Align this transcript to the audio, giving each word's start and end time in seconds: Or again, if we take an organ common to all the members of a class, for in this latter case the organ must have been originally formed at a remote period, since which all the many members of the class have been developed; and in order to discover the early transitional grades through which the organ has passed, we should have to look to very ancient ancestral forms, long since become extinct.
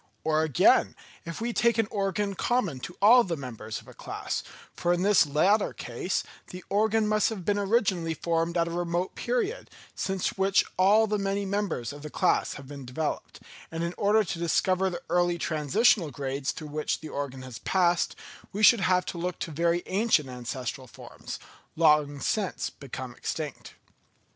Or 0.23 0.41
again, 0.41 0.95
if 1.25 1.39
we 1.39 1.53
take 1.53 1.77
an 1.77 1.87
organ 1.91 2.33
common 2.33 2.79
to 2.79 2.97
all 3.03 3.23
the 3.23 3.37
members 3.37 3.79
of 3.79 3.87
a 3.87 3.93
class, 3.93 4.41
for 4.73 4.91
in 4.93 5.03
this 5.03 5.27
latter 5.27 5.73
case 5.73 6.23
the 6.47 6.63
organ 6.69 7.07
must 7.07 7.29
have 7.29 7.45
been 7.45 7.59
originally 7.59 8.15
formed 8.15 8.57
at 8.57 8.67
a 8.67 8.71
remote 8.71 9.13
period, 9.13 9.69
since 9.93 10.29
which 10.39 10.65
all 10.75 11.05
the 11.05 11.19
many 11.19 11.45
members 11.45 11.93
of 11.93 12.01
the 12.01 12.09
class 12.09 12.53
have 12.53 12.67
been 12.67 12.83
developed; 12.83 13.41
and 13.69 13.83
in 13.83 13.93
order 13.95 14.23
to 14.23 14.39
discover 14.39 14.89
the 14.89 15.03
early 15.07 15.37
transitional 15.37 16.09
grades 16.09 16.49
through 16.51 16.69
which 16.69 17.01
the 17.01 17.09
organ 17.09 17.43
has 17.43 17.59
passed, 17.59 18.15
we 18.51 18.63
should 18.63 18.81
have 18.81 19.05
to 19.05 19.19
look 19.19 19.37
to 19.37 19.51
very 19.51 19.83
ancient 19.85 20.27
ancestral 20.29 20.87
forms, 20.87 21.37
long 21.75 22.19
since 22.19 22.71
become 22.71 23.13
extinct. 23.13 23.75